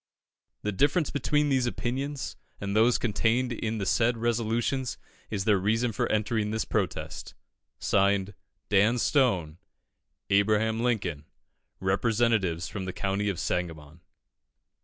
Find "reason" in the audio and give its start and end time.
5.59-5.91